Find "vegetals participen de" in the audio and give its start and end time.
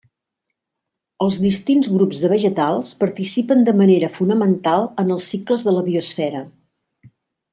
2.31-3.75